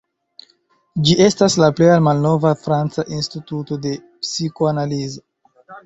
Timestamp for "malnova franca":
2.07-3.07